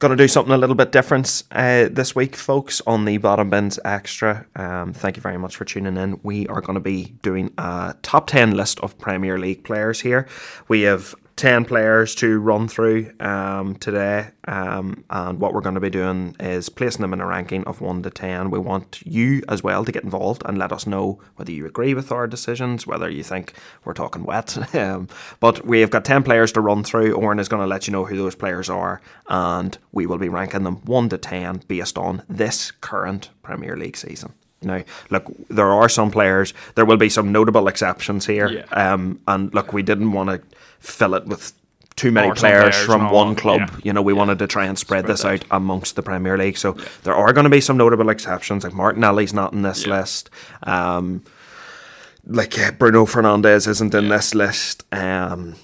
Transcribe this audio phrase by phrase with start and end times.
[0.00, 3.48] Going to do something a little bit different uh, this week, folks, on the Bottom
[3.48, 4.44] Bins Extra.
[4.56, 6.18] Um, thank you very much for tuning in.
[6.24, 10.26] We are going to be doing a top 10 list of Premier League players here.
[10.66, 14.28] We have 10 players to run through um, today.
[14.46, 17.80] Um, and what we're going to be doing is placing them in a ranking of
[17.80, 18.50] 1 to 10.
[18.50, 21.92] We want you as well to get involved and let us know whether you agree
[21.92, 24.74] with our decisions, whether you think we're talking wet.
[24.76, 25.08] um,
[25.40, 27.14] but we've got 10 players to run through.
[27.14, 30.28] Oran is going to let you know who those players are, and we will be
[30.28, 34.34] ranking them 1 to 10 based on this current Premier League season.
[34.62, 36.54] Now, look, there are some players.
[36.74, 38.48] There will be some notable exceptions here.
[38.48, 38.64] Yeah.
[38.92, 40.40] Um, and look, we didn't want to
[40.84, 41.52] fill it with
[41.96, 43.60] too many players, players from one club.
[43.60, 43.76] yeah.
[43.84, 45.28] You know, we wanted to try and spread, Spread this that.
[45.32, 46.58] out amongst the Premier League.
[46.58, 46.72] So
[47.04, 48.64] there are going to be some notable exceptions.
[48.64, 49.98] Like Martinelli's not in this Yeah.
[49.98, 50.28] list.
[50.64, 51.22] Um,
[52.26, 54.84] like Bruno Fernandes isn't in this list.
[54.92, 55.54] Um,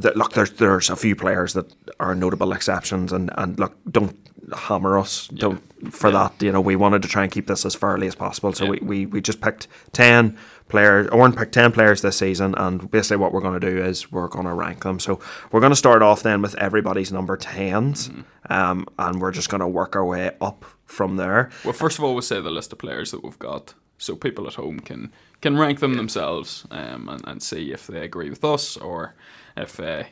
[0.00, 4.16] th- look, there's there's a few players that are notable exceptions, and, and look, don't
[4.56, 5.28] hammer us.
[5.28, 5.62] Don't
[5.92, 6.40] for that.
[6.42, 8.70] You know, we wanted to try and keep this as fairly as possible, so Yeah.
[8.70, 10.36] we, we, we just picked ten
[10.68, 11.08] players.
[11.12, 14.28] Owen picked ten players this season, and basically what we're going to do is we're
[14.28, 14.98] going to rank them.
[14.98, 15.20] So
[15.52, 19.60] we're going to start off then with everybody's number 10s um, and we're just going
[19.60, 21.50] to work our way up from there.
[21.64, 24.46] Well, first of all, we'll say the list of players that we've got, so people
[24.46, 28.44] at home can can rank them themselves um, and, and see if they agree with
[28.44, 29.14] us or
[29.56, 30.04] if uh,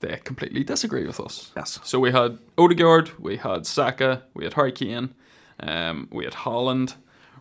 [0.00, 1.52] they completely disagree with us.
[1.56, 1.78] Yes.
[1.84, 5.14] So we had Odegaard, we had Saka, we had Harry Kane,
[5.60, 6.94] um, we had Haaland,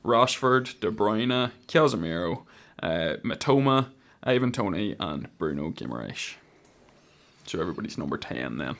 [0.04, 2.44] Rashford, De Bruyne, Casemiro,
[2.82, 3.88] uh, Mitoma,
[4.24, 6.36] Ivan Toney, and Bruno Guimaraes.
[7.46, 8.76] So everybody's number ten then.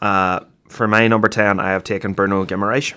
[0.00, 2.94] Uh, for my number 10, I have taken Bruno Guimaraes.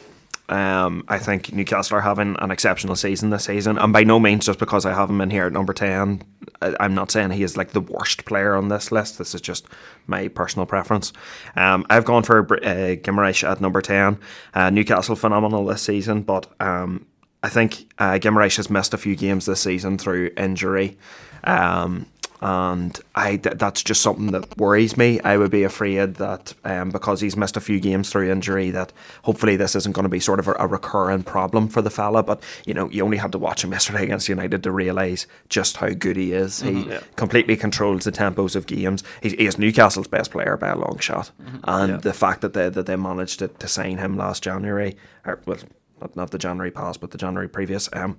[0.54, 4.46] Um, I think Newcastle are having an exceptional season this season, and by no means
[4.46, 6.22] just because I have him in here at number 10.
[6.62, 9.18] I, I'm not saying he is like the worst player on this list.
[9.18, 9.66] This is just
[10.06, 11.12] my personal preference.
[11.56, 14.20] Um, I've gone for uh, Guimaraes at number 10.
[14.54, 17.08] Uh, Newcastle phenomenal this season, but um,
[17.42, 21.00] I think uh, Guimaraes has missed a few games this season through injury.
[21.46, 22.06] Um,
[22.44, 25.18] and I th- that's just something that worries me.
[25.22, 28.92] I would be afraid that um, because he's missed a few games through injury, that
[29.22, 32.22] hopefully this isn't going to be sort of a, a recurring problem for the fella.
[32.22, 35.78] But you know, you only had to watch him yesterday against United to realise just
[35.78, 36.60] how good he is.
[36.62, 39.06] He completely controls the tempos of games.
[39.22, 41.32] He, he is Newcastle's best player by a long shot,
[41.64, 45.40] and the fact that they that they managed to, to sign him last January, or
[45.46, 45.60] well,
[46.02, 47.88] not, not the January past, but the January previous.
[47.94, 48.18] Um,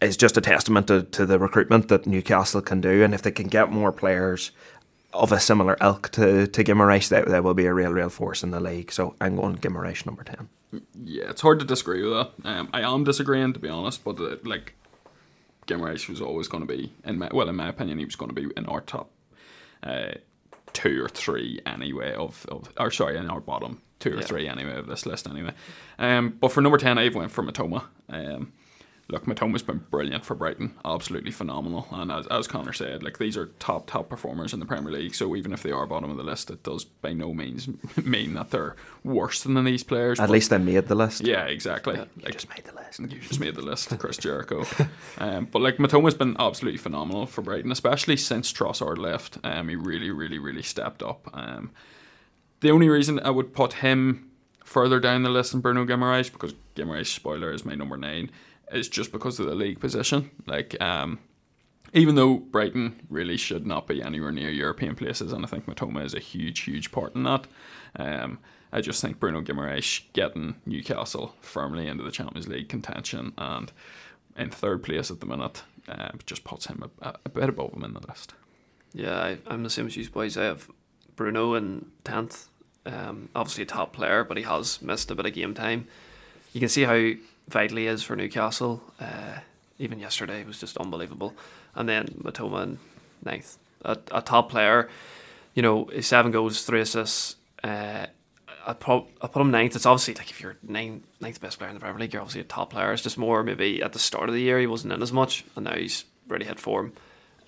[0.00, 3.02] is just a testament to, to the recruitment that Newcastle can do.
[3.02, 4.52] And if they can get more players
[5.12, 8.42] of a similar ilk to, to Guimaraes, they, they will be a real, real force
[8.42, 8.92] in the league.
[8.92, 10.48] So I'm going Guimaraes number 10.
[11.02, 12.32] Yeah, it's hard to disagree with that.
[12.44, 14.74] Um, I am disagreeing to be honest, but uh, like
[15.66, 18.28] Guimaraes was always going to be, in my well, in my opinion, he was going
[18.28, 19.10] to be in our top
[19.82, 20.12] uh,
[20.72, 24.76] two or three anyway of, of or sorry, in our bottom two or three anyway
[24.76, 25.52] of this list anyway.
[25.98, 27.84] Um, but for number ten, I even went for Mitoma.
[28.08, 28.52] Um,
[29.10, 31.86] look, Mitoma's been brilliant for Brighton, absolutely phenomenal.
[31.90, 35.14] And as, as Connor said, like these are top top performers in the Premier League.
[35.14, 37.68] So even if they are bottom of the list, it does by no means
[38.04, 40.20] mean that they're worse than these players.
[40.20, 41.22] At but- least they made the list.
[41.26, 41.96] yeah, exactly.
[42.22, 43.00] like, Just made the list.
[43.00, 44.64] you just made the list, Chris Jericho.
[45.18, 49.38] um, but like Mitoma's been absolutely phenomenal for Brighton, especially since Trossard left.
[49.42, 51.28] Um, he really, really, really stepped up.
[51.32, 51.70] Um,
[52.60, 54.30] the only reason I would put him
[54.64, 58.30] further down the list than Bruno Guimaraes, because Guimaraes, spoiler, is my number nine,
[58.72, 60.30] is just because of the league position.
[60.46, 61.18] Like, um,
[61.92, 66.04] even though Brighton really should not be anywhere near European places, and I think Mitoma
[66.04, 67.46] is a huge, huge part in that.
[67.96, 68.38] Um,
[68.72, 73.72] I just think Bruno Guimaraes getting Newcastle firmly into the Champions League contention and
[74.36, 77.82] in third place at the minute uh, just puts him a, a bit above him
[77.82, 78.34] in the list.
[78.92, 80.36] Yeah, I, I'm the same as you boys.
[80.36, 80.68] I have
[81.16, 82.48] Bruno in tenth.
[82.86, 85.86] Um, obviously a top player, but he has missed a bit of game time.
[86.52, 87.12] You can see how
[87.48, 88.82] vital he is for Newcastle.
[89.00, 89.40] Uh,
[89.78, 91.34] even yesterday was just unbelievable.
[91.74, 92.78] And then Mitoma in
[93.24, 94.88] ninth, a, a top player.
[95.54, 97.36] You know, seven goals, three assists.
[97.64, 98.06] Uh,
[98.66, 99.74] I put I put him ninth.
[99.74, 102.42] It's obviously like if you're nine, ninth best player in the Premier League, you're obviously
[102.42, 102.92] a top player.
[102.92, 105.44] It's just more maybe at the start of the year he wasn't in as much,
[105.56, 106.92] and now he's really hit form.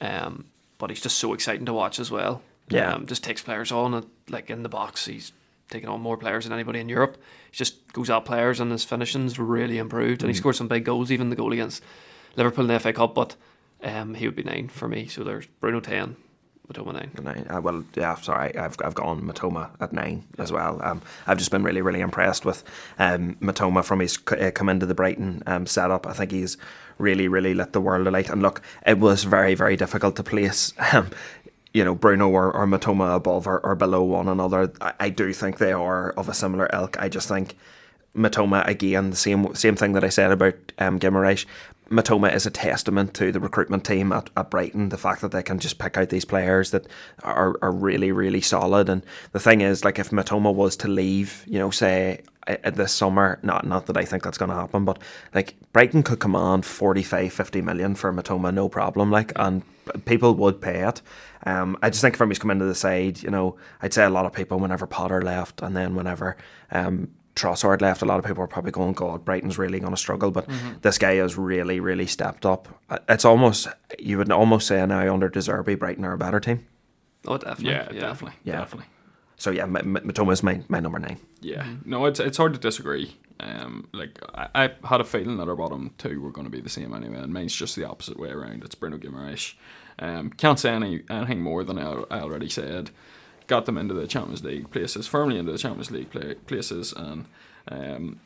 [0.01, 0.47] Um,
[0.79, 2.43] but he's just so exciting to watch as well.
[2.71, 2.95] Yeah.
[2.95, 3.95] um, just takes players on.
[3.95, 5.33] And, like in the box, he's
[5.71, 7.17] taken on more players than anybody in Europe.
[7.51, 10.23] He just goes at players, and his finishing's really improved.
[10.23, 11.83] And he scored some big goals, even the goal against
[12.37, 13.15] Liverpool in the FA Cup.
[13.15, 13.37] But
[13.83, 15.07] um, he would be nine for me.
[15.07, 16.17] So there's Bruno ten,
[16.71, 17.11] Mitoma nine.
[17.23, 17.47] Nine.
[17.49, 20.81] Uh, well, yeah, sorry, I've, I've gone Mitoma at nine as well.
[20.83, 22.63] Um, I've just been really, really impressed with
[22.99, 26.07] um, Mitoma from his uh, come into the Brighton um, setup.
[26.07, 26.57] I think he's
[26.99, 28.29] really, really lit the world alight.
[28.29, 30.73] And look, it was very, very difficult to place.
[30.93, 31.11] Um,
[31.73, 34.73] you know Bruno or, or Mitoma above or, or below one another.
[34.81, 37.01] I, I do think they are of a similar ilk.
[37.01, 37.57] I just think
[38.17, 40.99] Mitoma again the same same thing that I said about um.
[41.91, 44.91] Mitoma is a testament to the recruitment team at, at Brighton.
[44.91, 46.87] The fact that they can just pick out these players that
[47.25, 48.89] are, are really really solid.
[48.89, 53.39] And the thing is, like if Mitoma was to leave, you know, say this summer,
[53.43, 54.99] not not that I think that's going to happen, but
[55.35, 59.11] like Brighton could command 45, 50 million for Mitoma, no problem.
[59.11, 59.63] Like and
[60.05, 61.03] people would pay it.
[61.47, 64.11] Um, I just think from he's come into the side, you know, I'd say a
[64.11, 66.37] lot of people whenever Potter left and then whenever
[66.71, 69.97] um, Trossard left, a lot of people were probably going, God, Brighton's really going to
[69.97, 70.31] struggle.
[70.31, 70.81] But mm-hmm.
[70.83, 72.69] this guy has really, really stepped up.
[73.09, 76.67] It's almost, you would almost say now under De Zerbi, Brighton are a better team.
[77.27, 77.71] Oh, definitely.
[77.71, 78.01] Yeah, yeah.
[78.01, 78.39] definitely.
[78.45, 78.57] Yeah.
[78.59, 78.87] Definitely.
[79.37, 81.19] So, yeah, Mitoma is my, my number nine.
[81.41, 81.63] Yeah.
[81.63, 81.91] Mm-hmm.
[81.91, 83.17] No, it's, it's hard to disagree.
[83.39, 86.61] Um, like, I, I had a feeling that our bottom two were going to be
[86.61, 88.65] the same anyway, and mine's just the opposite way around.
[88.65, 89.55] It's Bruno Guimaraes.
[90.01, 92.91] Um, can't say any, anything more than I, I already said.
[93.47, 97.27] Got them into the Champions League places, firmly into the Champions League play, places, and
[97.69, 98.21] um,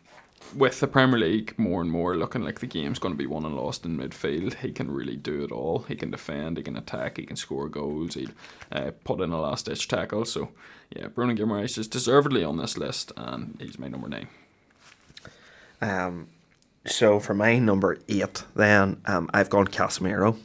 [0.54, 3.44] with the Premier League more and more looking like the game's going to be won
[3.44, 5.80] and lost in midfield, he can really do it all.
[5.88, 8.28] He can defend, he can attack, he can score goals, he
[8.70, 10.24] uh, put in a last ditch tackle.
[10.24, 10.50] So,
[10.94, 14.28] yeah, Bruno Guimaraes is deservedly on this list, and he's my number nine.
[15.80, 16.28] Um,
[16.86, 20.36] so for my number eight, then um, I've gone Casemiro.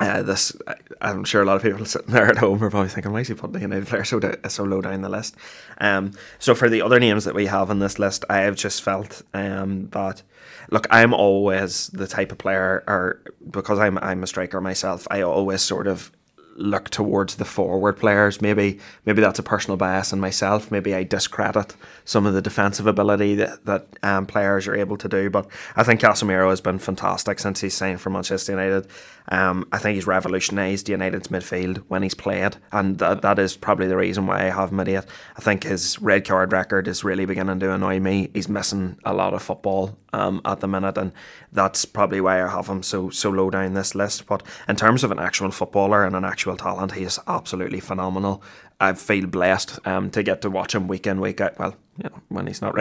[0.00, 0.56] Uh, this,
[1.00, 3.28] I'm sure a lot of people sitting there at home are probably thinking, why is
[3.28, 5.36] he putting the United player so, so low down the list?
[5.78, 8.82] Um, so for the other names that we have on this list, I have just
[8.82, 10.22] felt um, that,
[10.70, 13.20] look, I'm always the type of player, or
[13.50, 16.10] because I'm I'm a striker myself, I always sort of
[16.56, 18.40] look towards the forward players.
[18.40, 20.70] Maybe maybe that's a personal bias in myself.
[20.70, 21.74] Maybe I discredit
[22.04, 25.30] some of the defensive ability that, that um, players are able to do.
[25.30, 25.46] But
[25.76, 28.88] I think Casemiro has been fantastic since he's signed for Manchester United.
[29.28, 33.86] Um, I think he's revolutionised United's midfield when he's played, and that, that is probably
[33.86, 35.04] the reason why I have him at eight.
[35.36, 38.30] I think his red card record is really beginning to annoy me.
[38.34, 41.12] He's missing a lot of football um, at the minute, and
[41.52, 44.26] that's probably why I have him so so low down this list.
[44.26, 48.42] But in terms of an actual footballer and an actual talent, he is absolutely phenomenal.
[48.80, 51.58] I feel blessed um, to get to watch him week in week out.
[51.58, 52.74] Well, you know, when he's not.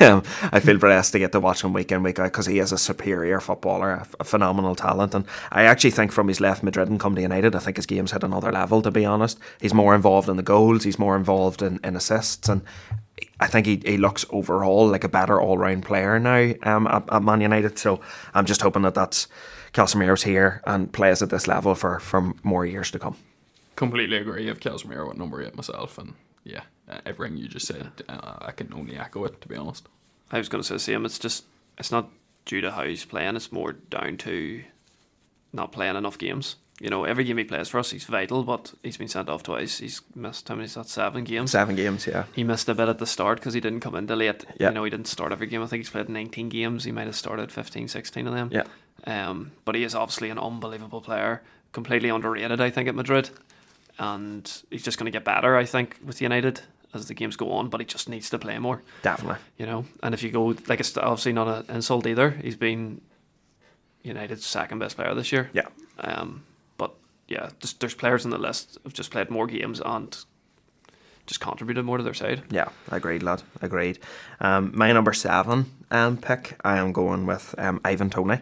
[0.00, 0.22] Um,
[0.52, 2.72] I feel blessed to get to watch him week in week out because he is
[2.72, 6.88] a superior footballer, a, a, phenomenal talent, and I actually think from his left Madrid
[6.88, 8.82] and come to United, I think his game's hit another level.
[8.82, 12.48] To be honest, he's more involved in the goals, he's more involved in, in assists,
[12.48, 12.62] and
[13.40, 17.04] I think he, he looks overall like a better all round player now um, at,
[17.12, 17.78] at Man United.
[17.78, 18.00] So
[18.34, 19.28] I'm just hoping that that's
[19.72, 23.16] Casemiro's here and plays at this level for, for more years to come
[23.76, 24.48] completely agree.
[24.48, 26.14] I've Casemiro at number eight myself, and
[26.44, 29.40] yeah, uh, everything you just said, uh, I can only echo it.
[29.40, 29.88] To be honest,
[30.30, 31.04] I was going to say the same.
[31.04, 31.44] It's just
[31.78, 32.08] it's not
[32.44, 33.36] due to how he's playing.
[33.36, 34.62] It's more down to
[35.52, 36.56] not playing enough games.
[36.80, 39.44] You know, every game he plays for us, he's vital, but he's been sent off
[39.44, 39.78] twice.
[39.78, 40.64] He's missed how many?
[40.64, 41.52] Is that seven games?
[41.52, 42.24] Seven games, yeah.
[42.34, 44.44] He missed a bit at the start because he didn't come in late.
[44.58, 44.68] Yeah.
[44.68, 45.62] You know, he didn't start every game.
[45.62, 46.84] I think he's played 19 games.
[46.84, 48.48] He might have started 15, 16 of them.
[48.52, 48.64] Yeah.
[49.04, 51.42] Um, but he is obviously an unbelievable player.
[51.72, 53.30] Completely underrated, I think, at Madrid
[53.98, 55.56] and he's just going to get better.
[55.56, 56.60] I think with United
[56.94, 58.82] as the games go on, but he just needs to play more.
[59.02, 59.84] Definitely, you know.
[60.02, 62.30] And if you go like it's obviously not an insult either.
[62.30, 63.00] He's been
[64.02, 65.50] United's second best player this year.
[65.52, 65.68] Yeah.
[65.98, 66.44] Um,
[66.76, 66.94] but
[67.28, 70.16] yeah, just, there's players on the list who've just played more games and
[71.26, 72.42] just contributed more to their side.
[72.50, 73.42] Yeah, agreed, lad.
[73.60, 73.98] Agreed.
[74.40, 78.40] Um, my number seven um, pick, I am going with um, Ivan Toney.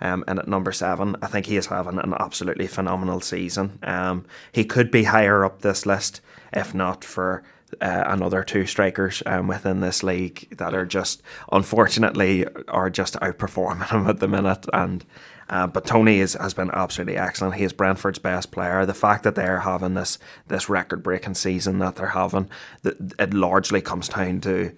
[0.00, 3.78] Um, and at number seven, I think he is having an absolutely phenomenal season.
[3.82, 6.20] Um, he could be higher up this list
[6.52, 7.42] if not for
[7.80, 13.90] uh, another two strikers um, within this league that are just unfortunately are just outperforming
[13.90, 15.04] him at the minute and.
[15.50, 17.54] Uh, but Toney is, has been absolutely excellent.
[17.54, 18.84] He is Brentford's best player.
[18.84, 22.50] The fact that they're having this this record breaking season that they're having,
[22.84, 24.76] it largely comes down to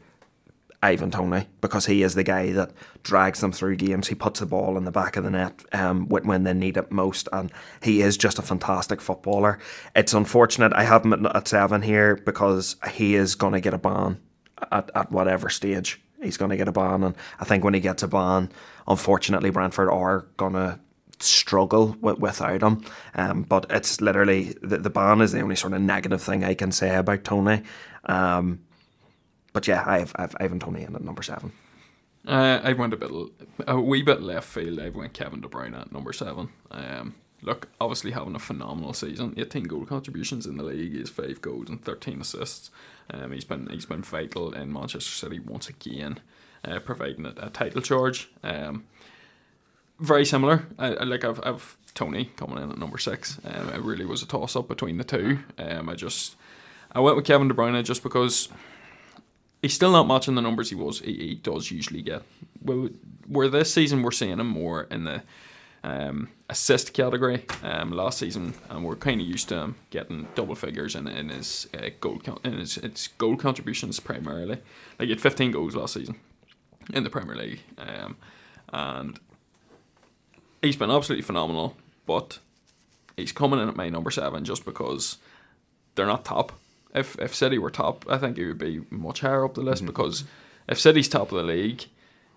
[0.82, 2.72] Ivan Toney because he is the guy that
[3.02, 4.08] drags them through games.
[4.08, 6.90] He puts the ball in the back of the net um, when they need it
[6.90, 9.58] most, and he is just a fantastic footballer.
[9.94, 13.78] It's unfortunate I have him at seven here because he is going to get a
[13.78, 14.20] ban
[14.72, 16.00] at, at whatever stage.
[16.22, 18.50] He's going to get a ban, and I think when he gets a ban,
[18.86, 20.78] unfortunately, Brentford are going to
[21.18, 22.82] struggle with, without him.
[23.14, 26.54] Um, but it's literally the, the ban is the only sort of negative thing I
[26.54, 27.62] can say about Toney.
[28.04, 28.60] Um,
[29.52, 31.52] but yeah, I've I've Ivan Toney in at number seven.
[32.26, 33.10] Uh, I went a bit
[33.66, 34.78] a wee bit left field.
[34.78, 36.50] I went Kevin De Bruyne at number seven.
[36.70, 39.34] Um, look, obviously having a phenomenal season.
[39.36, 40.98] 18 goal contributions in the league.
[40.98, 42.70] Has five goals and 13 assists.
[43.12, 46.20] Um, he's been he's been vital in Manchester City once again,
[46.64, 48.30] uh, providing a, a, title charge.
[48.42, 48.84] Um,
[49.98, 50.66] very similar.
[50.78, 53.40] I, I like I've, I've Toney coming in at number six.
[53.44, 55.40] Um, it really was a toss up between the two.
[55.58, 56.36] Um, I just
[56.92, 58.48] I went with Kevin De Bruyne just because
[59.62, 61.00] he's still not matching the numbers he was.
[61.00, 62.22] He, he does usually get.
[62.62, 62.88] Well,
[63.26, 65.22] where this season we're seeing him more in the
[65.82, 67.44] um, assist category.
[67.62, 71.28] Um, last season, and we're kind of used to him getting double figures in, in
[71.28, 74.58] his uh, goal in his, goal contributions primarily.
[74.98, 76.16] Like he had 15 goals last season
[76.92, 78.16] in the Premier League, um,
[78.72, 79.20] and
[80.62, 81.76] he's been absolutely phenomenal.
[82.06, 82.38] But
[83.16, 85.18] he's coming in at my number seven just because
[85.94, 86.52] they're not top.
[86.94, 89.86] If if City were top, I think he would be much higher up the list
[89.86, 90.24] because
[90.68, 91.84] if City's top of the league,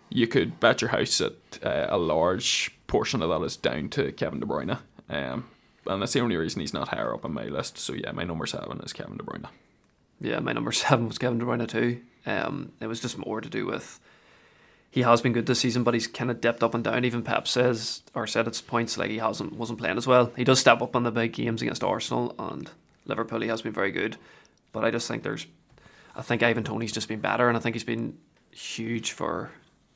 [0.10, 4.12] you could bet your house that uh, a large portion of that is down to
[4.12, 4.80] Kevin De Bruyne.
[5.10, 5.46] Um,
[5.86, 7.78] and that's the only reason he's not higher up on my list.
[7.78, 9.48] So yeah, my number seven is Kevin De Bruyne.
[10.22, 12.02] Yeah, my number seven was Kevin De Bruyne too.
[12.26, 14.00] Um, it was just more to do with
[14.94, 17.04] he has been good this season, but he's kind of dipped up and down.
[17.04, 20.32] Even Pep says or said at points like he hasn't wasn't playing as well.
[20.36, 22.70] He does step up on the big games against Arsenal and
[23.06, 23.42] Liverpool.
[23.42, 24.18] He has been very good,
[24.74, 25.48] but I just think there's,
[26.16, 28.18] I think Ivan Toney's just been better, and I think he's been
[28.52, 29.52] huge for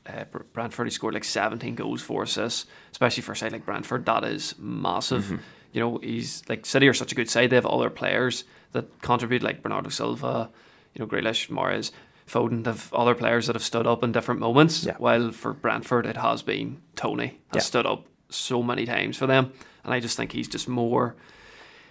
[0.06, 0.86] uh, Brentford.
[0.86, 4.06] He scored like 17 goals, four assists, especially for a side like Brentford.
[4.06, 5.24] That is massive.
[5.24, 5.36] Mm-hmm.
[5.72, 7.50] You know, he's like City are such a good side.
[7.50, 10.48] They have other players that contribute, like Bernardo Silva,
[10.94, 11.90] you know, Grealish, Mahrez,
[12.26, 12.64] Foden.
[12.64, 14.84] They have other players that have stood up in different moments.
[14.84, 14.94] Yeah.
[14.96, 17.60] While for Brentford, it has been Toney has Yeah.
[17.60, 19.52] stood up so many times for them,
[19.84, 21.16] and I just think he's just more.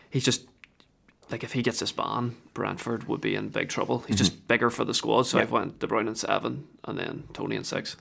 [0.10, 0.48] He's just
[1.29, 4.00] like if he gets this ban, Brentford would be in big trouble.
[4.07, 5.24] He's just bigger for the squad.
[5.24, 5.38] So Mm-hmm.
[5.38, 5.43] Yeah.
[5.43, 7.98] I've went De Bruyne in seven, and then Toney in six.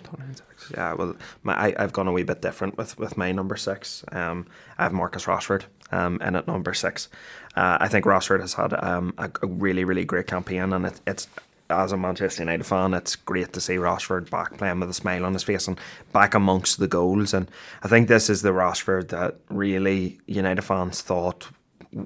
[0.72, 4.04] Yeah, well, my, I, I've gone a wee bit different with, with my number six.
[4.12, 4.46] Um,
[4.78, 7.08] I have Marcus Rashford um, in at number six.
[7.56, 11.00] Uh, I think Rashford has had um, a, a really, really great campaign, and it,
[11.06, 11.28] it's
[11.68, 15.24] as a Manchester United fan, it's great to see Rashford back playing with a smile
[15.24, 15.78] on his face and
[16.12, 17.34] back amongst the goals.
[17.34, 17.50] And
[17.82, 21.48] I think this is the Rashford that really United fans thought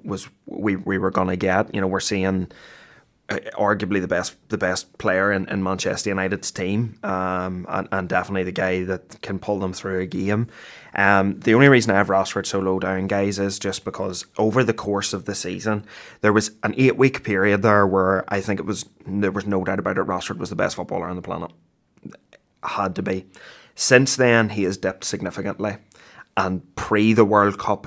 [0.04, 1.74] was we, we were going to get.
[1.74, 2.50] You know, we're seeing
[3.28, 8.08] uh, arguably the best the best player in, in Manchester United's team, um, and, and
[8.08, 10.48] definitely the guy that can pull them through a game.
[10.94, 14.64] Um, the only reason I have Rashford so low down, guys, is just because over
[14.64, 15.84] the course of the season,
[16.22, 19.62] there was an eight week period there where I think it was there was no
[19.62, 20.06] doubt about it.
[20.06, 21.52] Rashford was the best footballer on the planet,
[22.64, 23.26] had to be.
[23.76, 25.76] Since then, he has dipped significantly,
[26.36, 27.86] and pre the World Cup,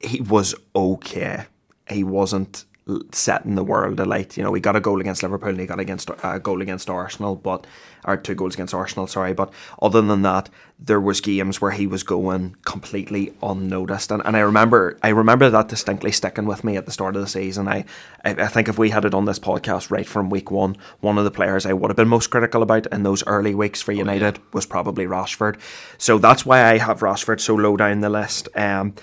[0.00, 1.44] he was okay.
[1.88, 2.64] He wasn't
[3.12, 4.36] setting the world alight.
[4.36, 6.88] You know, he got a goal against Liverpool and he got against a goal against
[6.88, 7.66] Arsenal, but
[8.06, 9.06] or two goals against Arsenal.
[9.06, 9.52] Sorry, but
[9.82, 14.40] other than that, there was games where he was going completely unnoticed, and, and I
[14.40, 17.68] remember I remember that distinctly sticking with me at the start of the season.
[17.68, 17.84] I,
[18.24, 21.18] I I think if we had it on this podcast right from week one, one
[21.18, 23.92] of the players I would have been most critical about in those early weeks for
[23.92, 25.60] United was probably Rashford.
[25.98, 28.48] So that's why I have Rashford so low down the list.
[28.54, 28.94] Um,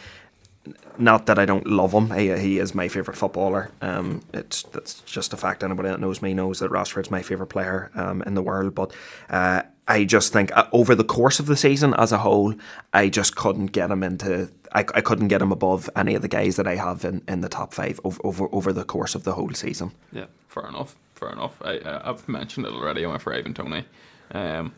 [1.00, 2.12] not that I don't love him.
[2.12, 3.72] He, he is my favourite footballer.
[3.82, 5.64] Um, it's that's just a fact.
[5.64, 8.76] Anybody that knows me knows that Rashford's my favourite player um, in the world.
[8.76, 8.94] But
[9.30, 12.54] uh, I just think uh, over the course of the season as a whole,
[12.94, 14.50] I just couldn't get him into.
[14.74, 17.42] I, I couldn't get him above any of the guys that I have in, in
[17.42, 19.92] the top five over, over over the course of the whole season.
[20.12, 20.26] Yeah.
[20.48, 20.96] Fair enough.
[21.16, 21.62] Fair enough.
[21.62, 23.06] I, I I've mentioned it already.
[23.06, 23.86] Went for Ivan Toney.
[24.32, 24.74] Um,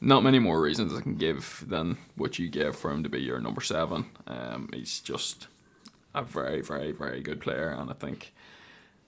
[0.00, 3.20] not many more reasons I can give than what you gave for him to be
[3.20, 4.06] your number seven.
[4.26, 5.48] Um, he's just
[6.14, 8.32] a very, very, very good player, and I think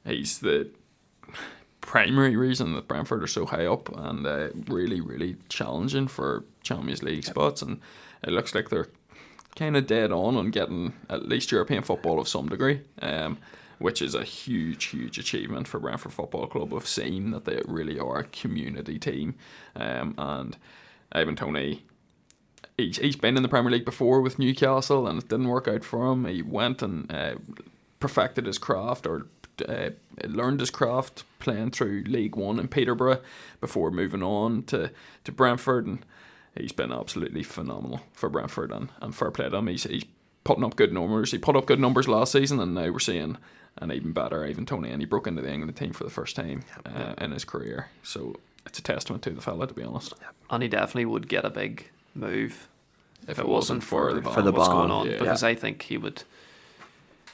[0.04, 0.70] he's the
[1.80, 7.02] primary reason that Brentford are so high up and uh, really, really challenging for Champions
[7.02, 7.62] League spots.
[7.62, 7.80] And
[8.22, 8.88] it looks like they're
[9.56, 13.38] kind of dead on on getting at least European football of some degree, um,
[13.80, 16.70] which is a huge, huge achievement for Brentford Football Club.
[16.70, 19.34] We've seen that they really are a community team,
[19.74, 20.56] um, and
[21.10, 21.84] Ivan Toney.
[22.76, 25.82] He's, he's been in the Premier League before with Newcastle and it didn't work out
[25.82, 26.26] for him.
[26.26, 27.36] He went and uh,
[28.00, 29.26] perfected his craft or
[29.66, 29.90] uh,
[30.24, 33.20] learned his craft playing through League One in Peterborough
[33.60, 34.90] before moving on to,
[35.24, 35.86] to Brentford.
[35.86, 36.04] And
[36.54, 39.66] he's been absolutely phenomenal for Brentford and, and fair play to him.
[39.66, 40.04] He's, he's
[40.44, 41.32] putting up good numbers.
[41.32, 43.36] He put up good numbers last season, and now we're seeing
[43.78, 44.90] an even better Ivan Toney.
[44.90, 47.88] And he broke into the England team for the first time uh, in his career.
[48.02, 48.36] So
[48.66, 50.12] it's a testament to the fella, to be honest.
[50.50, 52.68] And he definitely would get a big move
[53.22, 55.06] If, if it wasn't for, the For the what's ban, going on.
[55.10, 55.18] yeah.
[55.18, 56.22] Because I think he would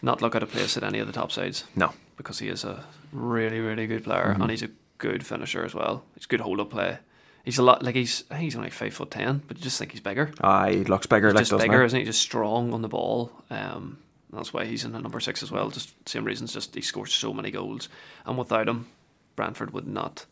[0.03, 2.65] not look at a place at any of the top sides No, because he is
[2.65, 4.43] a really, really good player Mm-hmm.
[4.43, 6.05] and he's a good finisher as well.
[6.15, 6.99] He's good hold up play.
[7.45, 9.79] He's a lot like he's I think he's only five foot ten, but you just
[9.79, 10.33] think he's bigger.
[10.41, 11.87] uh, he looks bigger, like just bigger, he?
[11.87, 12.05] isn't he?
[12.05, 13.31] Just strong on the ball.
[13.51, 13.99] Um,
[14.37, 15.71] that's why he's in the number six as well.
[15.71, 16.53] Just same reasons.
[16.53, 17.89] Just he scores so many goals,
[18.25, 18.87] and without him,
[19.35, 20.27] Brentford would not.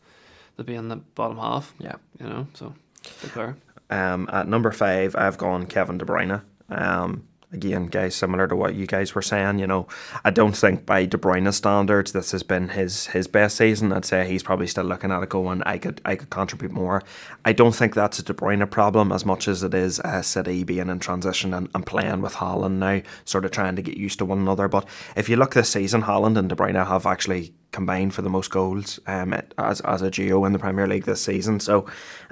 [0.57, 1.73] They'd be in the bottom half.
[1.79, 1.95] Yeah.
[2.19, 2.73] You know, so
[3.21, 3.57] good player.
[3.89, 6.41] Um, at number five, I've gone Kevin De Bruyne.
[6.69, 9.87] Um, again, guys, similar to what you guys were saying, you know,
[10.23, 13.91] I don't think by De Bruyne standards this has been his his best season.
[13.91, 17.01] I'd say he's probably still looking at it going, I could I could contribute more.
[17.45, 20.63] I don't think that's a De Bruyne problem as much as it is a City
[20.63, 24.19] being in transition and, and playing with Haaland now, sort of trying to get used
[24.19, 24.67] to one another.
[24.67, 24.85] But
[25.15, 28.49] if you look this season, Haaland and De Bruyne have actually combined for the most
[28.49, 31.59] goals um, as, as a duo in the Premier League this season.
[31.59, 31.85] So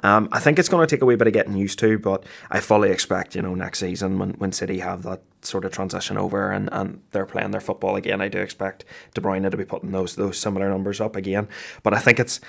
[0.04, 2.24] um, I think it's going to take a wee bit of getting used to, but
[2.50, 6.18] I fully expect, you know, next season when, when City have that sort of transition
[6.18, 9.66] over and, and they're playing their football again, I do expect De Bruyne to be
[9.66, 11.48] putting those those similar numbers up again.
[11.84, 12.40] But I think it's,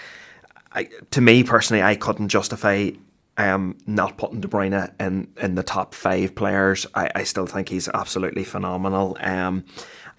[0.72, 2.90] I, to me personally, I couldn't justify
[3.36, 6.86] um, not putting De Bruyne in, in the top five players.
[6.94, 9.16] I, I still think he's absolutely phenomenal.
[9.20, 9.64] Um,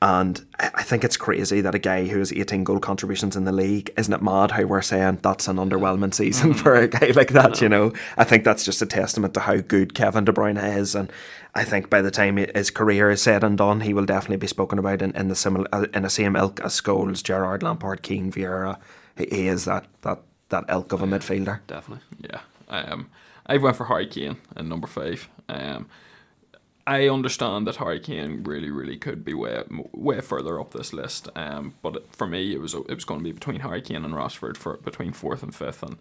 [0.01, 3.51] and I think it's crazy that a guy who has 18 goal contributions in the
[3.51, 6.59] league, isn't it mad how we're saying that's an underwhelming season mm.
[6.61, 7.93] for a guy like that, you know?
[8.17, 10.95] I think that's just a testament to how good Kevin De Bruyne is.
[10.95, 11.11] And
[11.55, 14.47] I think by the time his career is said and done, he will definitely be
[14.47, 18.01] spoken about in, in the similar uh, in the same ilk as Scholes, Gerrard Lampard,
[18.01, 18.77] Keane, Vieira.
[19.17, 21.61] He, he is that, that, that ilk of a midfielder.
[21.67, 22.03] Definitely.
[22.19, 22.41] Yeah.
[22.67, 23.09] Um,
[23.45, 25.29] I went for Harry Kane in number five.
[25.47, 25.87] Um,
[26.87, 31.29] I understand that Harry Kane really, really could be way way further up this list.
[31.35, 34.13] Um, but for me, it was it was going to be between Harry Kane and
[34.13, 35.97] Rashford for between fourth and fifth, and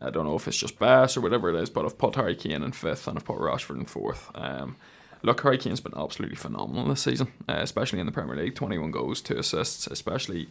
[0.00, 2.34] I don't know if it's just bass or whatever it is, but I've put Harry
[2.34, 4.30] Kane in fifth and I've put Rashford in fourth.
[4.34, 4.76] Um,
[5.22, 8.56] look, Harry Kane's been absolutely phenomenal this season, uh, especially in the Premier League.
[8.56, 10.48] Twenty one goals, two assists, especially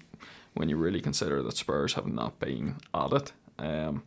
[0.54, 3.32] when you really consider that Spurs have not been at it.
[3.58, 4.04] Um,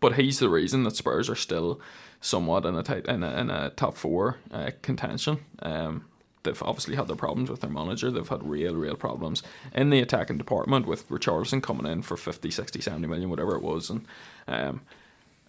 [0.00, 1.80] but he's the reason that Spurs are still
[2.20, 5.38] somewhat in a tight, in a, in a top four uh, contention.
[5.62, 6.04] Um,
[6.42, 8.10] they've obviously had their problems with their manager.
[8.10, 9.42] They've had real, real problems
[9.74, 13.62] in the attacking department with Richarlison coming in for 50, 60, 70 million, whatever it
[13.62, 13.90] was.
[13.90, 14.06] And
[14.48, 14.80] um,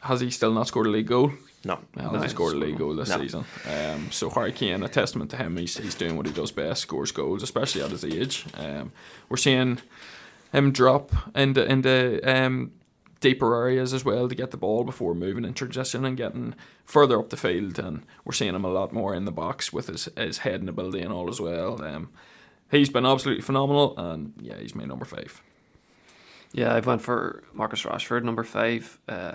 [0.01, 1.31] has he still not scored a league goal?
[1.63, 1.79] No.
[1.97, 3.19] Has no, he scored a league goal this no.
[3.19, 3.45] season?
[3.69, 6.81] Um, so Harry Kane, a testament to him, he's, he's doing what he does best,
[6.81, 8.45] scores goals, especially at his age.
[8.55, 8.91] Um,
[9.29, 9.79] we're seeing
[10.51, 12.71] him drop into into um,
[13.19, 17.19] deeper areas as well to get the ball before moving in transition and getting further
[17.19, 17.79] up the field.
[17.79, 20.69] And we're seeing him a lot more in the box with his, his head and
[20.69, 21.83] ability and all as well.
[21.83, 22.09] Um,
[22.71, 25.41] he's been absolutely phenomenal, and yeah, he's my number five.
[26.53, 28.99] Yeah, I've went for Marcus Rashford, number five.
[29.07, 29.33] Uh,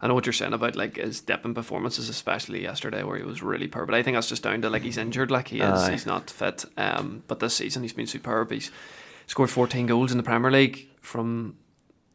[0.00, 3.24] I know what you're saying about like his dip in performances, especially yesterday where he
[3.24, 3.84] was really poor.
[3.84, 6.30] But I think that's just down to like he's injured, like he is, he's not
[6.30, 6.64] fit.
[6.76, 8.52] Um, but this season he's been superb.
[8.52, 8.70] He's
[9.26, 11.56] scored 14 goals in the Premier League from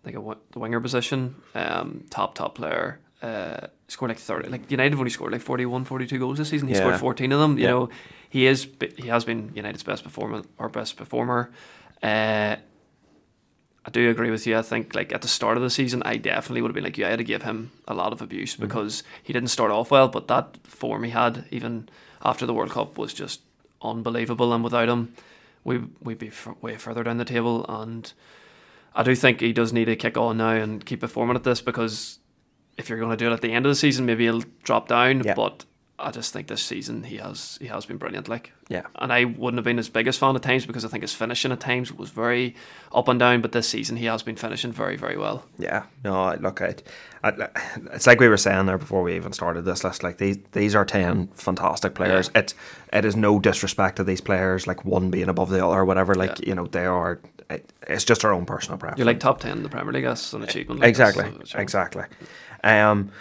[0.06, 3.00] like a the winger position, um, top top player.
[3.22, 6.68] Uh, scored like 30 like United have only scored like 41 42 goals this season
[6.68, 6.82] he yeah.
[6.82, 7.70] scored 14 of them you yeah.
[7.70, 7.89] know
[8.30, 11.52] he is he has been United's best performer or best performer
[12.02, 12.58] uh,
[13.86, 16.18] I do agree with you I think like at the start of the season I
[16.18, 18.54] definitely would have been like you I had to give him a lot of abuse
[18.54, 18.63] mm-hmm.
[18.63, 21.88] because he didn't start off well but that form he had even
[22.24, 23.42] after the World Cup was just
[23.82, 25.13] unbelievable and without him
[25.63, 28.12] we we'd be f- way further down the table and
[28.95, 31.62] I do think he does need to kick on now and keep performing at this
[31.62, 32.19] because
[32.77, 34.88] if you're going to do it at the end of the season, maybe he'll drop
[34.88, 35.23] down.
[35.23, 35.34] Yeah.
[35.36, 35.65] But
[35.99, 38.27] I just think this season he has he has been brilliant.
[38.27, 41.03] Like yeah, and I wouldn't have been his biggest fan at times because I think
[41.03, 42.56] his finishing at times was very
[42.93, 43.41] up and down.
[43.41, 45.45] But this season he has been finishing very very well.
[45.58, 46.84] Yeah, no, look, at
[47.23, 47.51] it,
[47.93, 50.03] it's like we were saying there before we even started this list.
[50.03, 52.29] Like these these are ten fantastic players.
[52.34, 52.41] Yeah.
[52.41, 52.56] It's
[52.91, 56.15] it is no disrespect to these players, like one being above the other or whatever.
[56.15, 56.49] Like yeah.
[56.49, 57.21] you know they are
[57.88, 59.00] it's just our own personal preference.
[59.00, 60.04] You're like top ten in the Premier League.
[60.04, 60.82] That's an achievement.
[60.82, 62.06] Like exactly, exactly.
[62.63, 63.12] Um,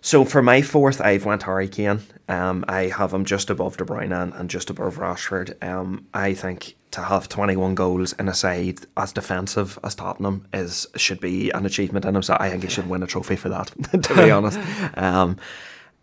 [0.00, 2.00] so for my fourth, I've went Harry Kane.
[2.28, 5.62] Um, I have him just above De Bruyne and, and just above Rashford.
[5.62, 10.86] Um, I think to have 21 goals in a side as defensive as Tottenham is
[10.96, 12.40] should be an achievement in himself.
[12.40, 14.58] I think he should win a trophy for that, to be honest.
[14.96, 15.36] Um,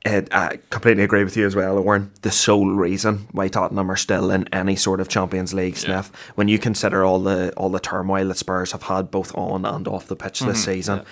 [0.05, 2.12] it, I completely agree with you as well, Owen.
[2.21, 6.31] The sole reason why Tottenham are still in any sort of Champions League sniff, yeah.
[6.36, 9.88] when you consider all the all the turmoil that Spurs have had both on and
[9.88, 10.49] off the pitch mm-hmm.
[10.49, 10.99] this season.
[10.99, 11.03] Yeah.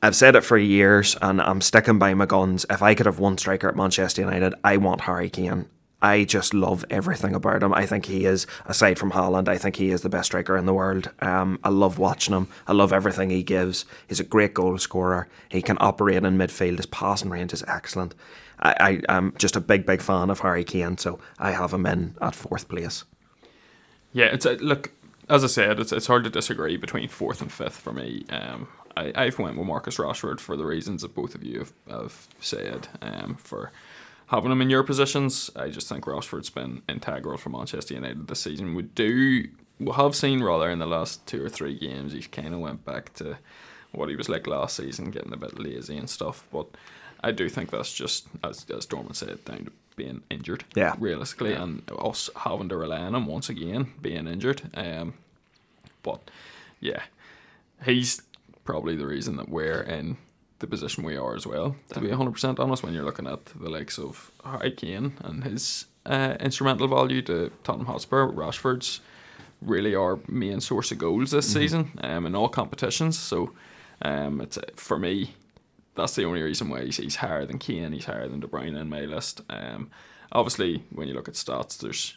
[0.00, 2.64] I've said it for years, and I'm sticking by my guns.
[2.70, 5.66] If I could have one striker at Manchester United, I want Harry Kane.
[6.00, 7.74] I just love everything about him.
[7.74, 10.66] I think he is, aside from Haaland, I think he is the best striker in
[10.66, 11.10] the world.
[11.20, 12.48] Um, I love watching him.
[12.68, 13.84] I love everything he gives.
[14.06, 15.28] He's a great goal scorer.
[15.48, 16.76] He can operate in midfield.
[16.76, 18.14] His passing range is excellent.
[18.60, 21.86] I, I am just a big, big fan of Harry Kane, so I have him
[21.86, 23.04] in at fourth place.
[24.12, 24.92] Yeah, it's a, look.
[25.28, 28.24] As I said, it's, it's hard to disagree between fourth and fifth for me.
[28.30, 31.72] Um, I, I've went with Marcus Rashford for the reasons that both of you have,
[31.88, 32.88] have said.
[33.02, 33.70] Um, for
[34.28, 38.40] having him in your positions, I just think Rashford's been integral for Manchester United this
[38.40, 38.74] season.
[38.74, 39.48] We do
[39.80, 42.84] we have seen rather in the last two or three games, he kind of went
[42.84, 43.38] back to
[43.92, 46.46] what he was like last season, getting a bit lazy and stuff.
[46.52, 46.66] But
[47.22, 50.64] I do think that's just as as Dorman said, down to being injured.
[50.76, 50.94] Yeah.
[50.98, 54.62] realistically, and us having to rely on him once again being injured.
[54.74, 55.14] Um,
[56.02, 56.30] but
[56.80, 57.02] yeah,
[57.84, 58.22] he's
[58.64, 60.16] probably the reason that we're in
[60.60, 61.76] the position we are as well.
[61.94, 65.44] To be hundred percent honest, when you're looking at the likes of Harry Kane and
[65.44, 69.00] his uh, instrumental value to Tottenham Hotspur, Rashford's
[69.60, 73.18] really our main source of goals this season um, in all competitions.
[73.18, 73.52] So
[74.02, 75.34] um, it's for me
[75.94, 78.80] that's the only reason why he's, he's higher than Kane, he's higher than De Bruyne
[78.80, 79.40] in my list.
[79.50, 79.90] Um,
[80.30, 82.16] obviously, when you look at stats, there's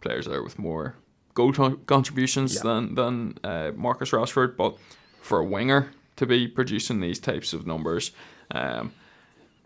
[0.00, 0.96] players there with more
[1.34, 2.62] goal con- contributions Yeah.
[2.64, 4.76] than than uh, Marcus Rashford, but
[5.20, 5.92] for a winger
[6.22, 8.12] to be producing these types of numbers,
[8.52, 8.92] um,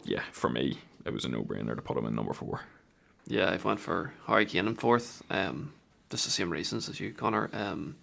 [0.05, 2.62] yeah, for me, it was a no-brainer to put him in number four.
[3.27, 5.23] Yeah, I've went for Harry Kane in fourth.
[5.31, 5.75] Um,
[6.11, 7.51] just the same reasons as you, Connor.
[7.53, 7.97] Um,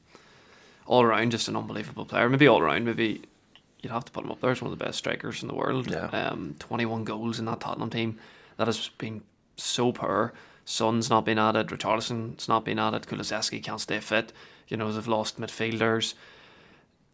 [0.86, 2.30] all around, just an unbelievable player.
[2.30, 3.24] Maybe all around, maybe
[3.82, 5.56] you'd have to put him up there as one of the best strikers in the
[5.56, 5.90] world.
[5.90, 6.10] Yeah.
[6.10, 8.20] Um, 21 goals in that Tottenham team.
[8.58, 9.24] That has been
[9.58, 10.32] so poor.
[10.64, 11.70] Son's not been added.
[11.70, 13.04] Richarlison's not been added.
[13.04, 14.32] Kulusevski can't stay fit.
[14.68, 16.14] You know, they've lost midfielders.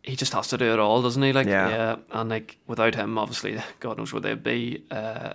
[0.10, 1.32] He just has to do it all, doesn't he?
[1.34, 1.98] Like, Yeah.
[2.12, 4.84] And like without him, obviously, God knows where they'd be.
[4.92, 5.34] Uh,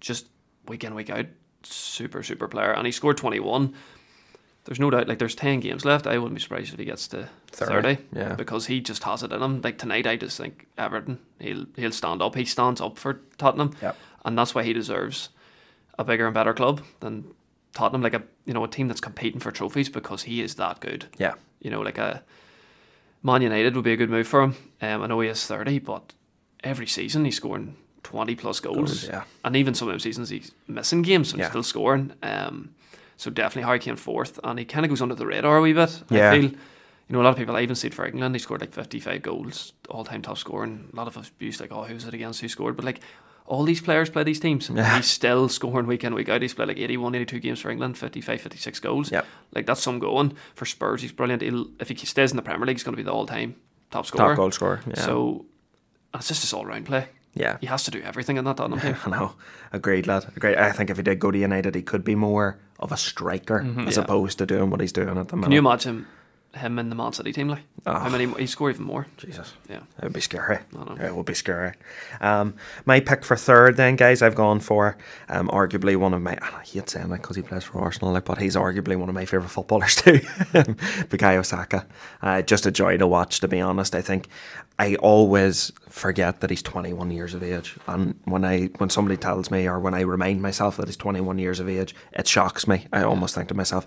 [0.00, 0.26] just
[0.68, 1.26] week in week out,
[1.62, 3.72] super super player, and he scored 21.
[4.64, 5.06] There's no doubt.
[5.06, 6.06] Like there's 10 games left.
[6.08, 8.04] I wouldn't be surprised if he gets to 30, 30.
[8.12, 8.34] yeah.
[8.34, 9.60] Because he just has it in him.
[9.62, 11.20] Like tonight, I just think Everton.
[11.38, 12.34] He'll he'll stand up.
[12.34, 13.96] He stands up for Tottenham, Yep.
[14.24, 15.28] and that's why he deserves
[15.98, 17.24] a bigger and better club than
[17.74, 18.02] Tottenham.
[18.02, 21.06] Like a you know a team that's competing for trophies because he is that good.
[21.16, 21.34] Yeah.
[21.60, 22.24] You know, like a
[23.22, 24.56] Man United would be a good move for him.
[24.80, 26.12] Um, I know he is 30, but
[26.62, 28.76] every season he's scoring 20 plus goals.
[28.76, 29.24] Goals, yeah.
[29.44, 31.44] And even some of them seasons he's missing games, so Yeah.
[31.44, 32.12] he's still scoring.
[32.22, 32.70] Um,
[33.16, 35.72] so definitely Harry Kane fourth, and he kind of goes under the radar a wee
[35.72, 36.02] bit.
[36.10, 36.30] Yeah.
[36.30, 36.50] I feel.
[37.08, 38.72] You know, a lot of people, I even see it for England, he scored like
[38.72, 40.64] 55 goals, all time top scorer.
[40.64, 42.40] And a lot of abuse, like, oh, who's it against?
[42.40, 42.74] Who scored?
[42.74, 42.98] But like,
[43.46, 44.68] all these players play these teams.
[44.68, 44.96] Yeah.
[44.96, 46.42] He's still scoring week in, week out.
[46.42, 49.12] He's played like 81, 82 games for England, 55, 56 goals.
[49.12, 49.26] Yep.
[49.54, 50.36] Like, that's some going.
[50.54, 51.42] For Spurs, he's brilliant.
[51.42, 53.56] He'll, if he stays in the Premier League, he's going to be the all time
[53.90, 54.28] top scorer.
[54.28, 54.80] Top goal scorer.
[54.86, 55.00] Yeah.
[55.00, 55.46] So,
[56.14, 57.08] it's just his all round play.
[57.34, 57.58] yeah.
[57.60, 58.96] He has to do everything in that Tottenham team.
[59.06, 59.34] I know.
[59.72, 60.26] Agreed, lad.
[60.36, 60.56] Agreed.
[60.56, 63.60] I think if he did go to United, he could be more of a striker
[63.60, 63.86] mm-hmm.
[63.86, 64.02] as Yeah.
[64.04, 65.44] opposed to doing what he's doing at the moment.
[65.44, 66.06] Can you imagine
[66.56, 67.48] him in the Man City team?
[67.48, 67.98] Like, Oh.
[68.00, 68.26] how many?
[68.34, 69.06] He score even more.
[69.16, 69.52] Jesus.
[69.68, 69.76] Yeah.
[69.98, 70.58] It would be scary.
[71.00, 71.74] It would be scary.
[72.20, 74.96] Um, my pick for third, then, guys, I've gone for
[75.28, 76.36] um, arguably one of my.
[76.42, 79.14] I hate saying that because he plays for Arsenal, like, but he's arguably one of
[79.14, 80.18] my favourite footballers too.
[81.08, 81.86] Bukayo Saka.
[82.22, 83.94] Uh, just a joy to watch, to be honest.
[83.94, 84.28] I think
[84.78, 89.50] I always forget that he's 21 years of age, and when I when somebody tells
[89.50, 92.86] me or when I remind myself that he's 21 years of age, it shocks me.
[92.92, 93.86] I almost think to myself.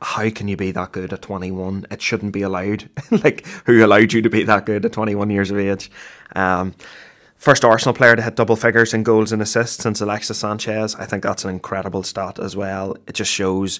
[0.00, 1.86] How can you be that good at 21?
[1.90, 2.88] It shouldn't be allowed.
[3.10, 5.90] like, who allowed you to be that good at 21 years of age?
[6.36, 6.74] Um,
[7.38, 10.96] First Arsenal player to hit double figures in goals and assists since Alexis Sanchez.
[10.96, 12.96] I think that's an incredible stat as well.
[13.06, 13.78] It just shows,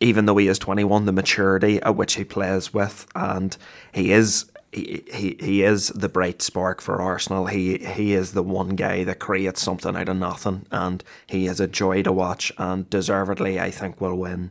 [0.00, 3.56] even though he is 21, the maturity at which he plays with, and
[3.92, 4.50] he is.
[4.72, 7.46] He, he, he is the bright spark for Arsenal.
[7.46, 11.60] He he is the one guy that creates something out of nothing, and he is
[11.60, 12.50] a joy to watch.
[12.58, 14.50] And deservedly, I think will win.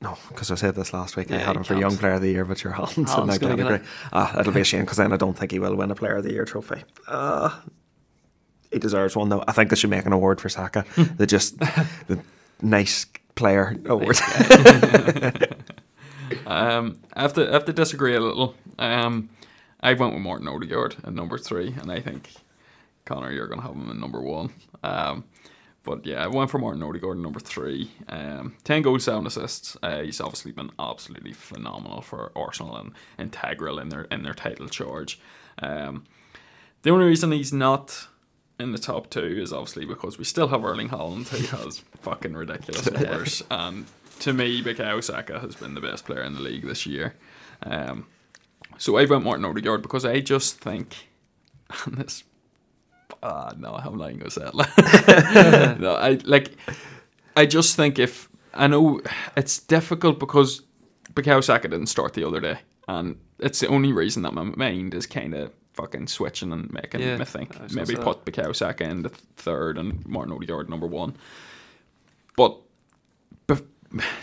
[0.00, 1.30] No, because I said this last week.
[1.32, 1.74] I had him for.
[1.74, 3.80] Young Player of the Year, but your Haaland's in that category.
[4.12, 6.16] Ah, it'll be a shame because then I don't think he will win a Player
[6.16, 6.84] of the Year trophy.
[7.08, 7.50] Uh,
[8.70, 9.42] he deserves one though.
[9.48, 10.84] I think they should make an award for Saka.
[11.16, 12.20] the just the
[12.62, 14.18] nice player award.
[16.46, 18.54] Um, I have to I have to disagree a little.
[18.78, 19.28] Um,
[19.80, 22.30] I went with Martin Odegaard at number three, and I think
[23.04, 24.50] Connor, you're gonna have him in number one.
[24.82, 25.24] Um,
[25.84, 27.90] but yeah, I went for Martin Odegaard number three.
[28.08, 29.76] Um, ten goals, seven assists.
[29.82, 34.68] Uh, he's obviously been absolutely phenomenal for Arsenal and integral in their in their title
[34.68, 35.18] charge.
[35.62, 36.04] Um,
[36.82, 38.08] the only reason he's not
[38.58, 42.34] in the top two is obviously because we still have Erling Haaland, who has fucking
[42.34, 43.42] ridiculous numbers.
[43.50, 43.86] And
[44.20, 47.14] to me, Bukayo Saka has been the best player in the league this year.
[47.62, 48.06] Um,
[48.76, 51.08] so I went for Martin Odegaard because I just think,
[51.84, 52.24] and this,
[53.22, 55.78] ah, no, I'm not even gonna say it.
[55.80, 56.52] no, I like,
[57.36, 59.00] I just think if I know
[59.36, 60.62] it's difficult because
[61.14, 64.94] Bukayo Saka didn't start the other day, and it's the only reason that my mind
[64.94, 68.24] is kind of fucking switching and making Yeah, me think I was gonna maybe put
[68.24, 71.16] Bukayo Saka in the third and Martin Odegaard number one.
[72.36, 72.56] But
[73.46, 73.64] bef-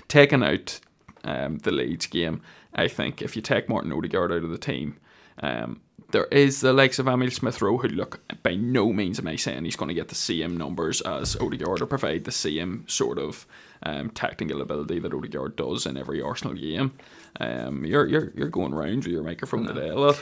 [0.07, 0.79] taking out
[1.23, 2.41] um, the Leeds game,
[2.73, 4.97] I think if you take Martin Odegaard out of the team,
[5.41, 9.27] um, there is the likes of Emile Smith Rowe who look by no means am
[9.27, 12.85] I saying he's going to get the same numbers as Odegaard or provide the same
[12.87, 13.45] sort of
[13.83, 16.93] um, technical ability that Odegaard does in every Arsenal game.
[17.39, 20.15] Um, you're you're you're going round with your microphone today, lad.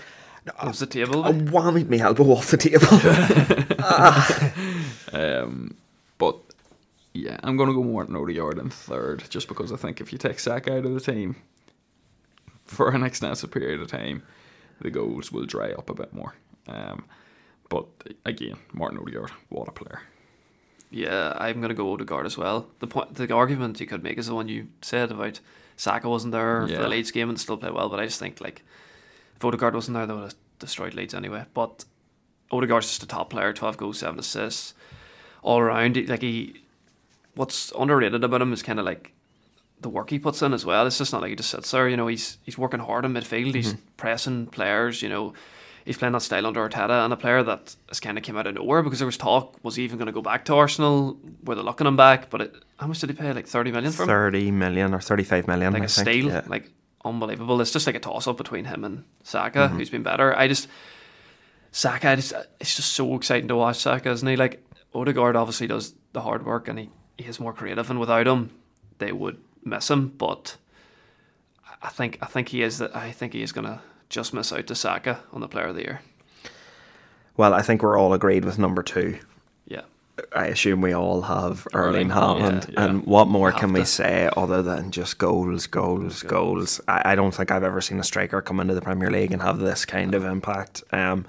[0.60, 1.24] Of the table.
[1.24, 2.88] I whammied me elbow off the table.
[5.13, 5.76] Um,
[6.17, 6.38] but
[7.13, 10.17] yeah, I'm going to go Martin Odegaard in third, just because I think if you
[10.17, 11.36] take Sack out of the team
[12.65, 14.24] for an extensive period of time,
[14.82, 16.36] the goals will dry up a bit more.
[16.68, 17.06] Um,
[17.70, 17.88] but
[18.26, 20.02] again, Martin Odegaard, what a player.
[20.92, 22.68] Yeah, I'm gonna go Odegaard as well.
[22.80, 25.40] The point, the argument you could make is the one you said about
[25.76, 27.90] Saka wasn't there for the Leeds game and still played well.
[27.90, 28.64] But I just think like
[29.36, 31.46] if Odegaard wasn't there, they would have destroyed Leeds anyway.
[31.56, 31.86] But
[32.52, 34.76] Odegaard's just a top player, twelve goals, seven assists,
[35.42, 35.98] all around.
[36.08, 36.62] Like he,
[37.34, 39.12] what's underrated about him is kind of like
[39.84, 40.88] the work he puts in as well.
[40.88, 41.88] It's just not like he just sits there.
[41.88, 43.54] You know, he's he's working hard in midfield.
[43.56, 45.02] He's pressing players.
[45.02, 45.34] You know,
[45.86, 48.48] he's playing that style under Arteta, and a player that has kind of came out
[48.48, 51.17] of nowhere because there was talk was he even going to go back to Arsenal?
[51.43, 52.30] Were they looking him back?
[52.30, 53.32] But it, how much did he pay?
[53.34, 54.08] Like thirty million for him?
[54.10, 55.74] 30 million or 35 million.
[55.74, 56.08] like I a think.
[56.08, 56.41] steal, Yeah.
[56.48, 56.72] like
[57.06, 57.60] unbelievable.
[57.62, 59.78] It's just like a toss up between him and Saka, Mm-hmm.
[59.78, 60.36] who's been better.
[60.38, 60.67] I just
[61.72, 64.36] Saka, I just, it's just so exciting to watch Saka, isn't he?
[64.36, 68.28] Like Odegaard obviously does the hard work and he, he is more creative, and without
[68.28, 68.52] him,
[69.00, 70.10] they would miss him.
[70.17, 70.58] But
[71.82, 74.67] I think I think he is that I think he is gonna just miss out
[74.67, 76.02] to Saka on the Player of the Year.
[77.36, 79.17] Well, I think we're all agreed with number two.
[79.65, 79.82] Yeah,
[80.36, 82.73] I assume we all have Erling Haaland, Haaland.
[82.73, 82.86] yeah.
[82.86, 83.86] And what more Have can we to.
[83.88, 86.80] say other than just goals, goals, goals?
[86.88, 89.41] I, I don't think I've ever seen a striker come into the Premier League and
[89.41, 90.84] have this kind of impact.
[90.91, 91.26] Um,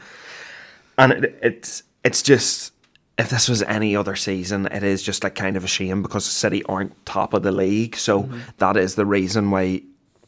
[0.98, 2.73] and it, it's it's just
[3.16, 6.24] if this was any other season, it is just like kind of a shame because
[6.24, 7.96] City aren't top of the league.
[7.96, 9.82] So that is the reason why